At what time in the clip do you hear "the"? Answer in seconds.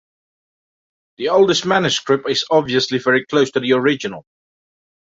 1.17-1.29, 3.59-3.73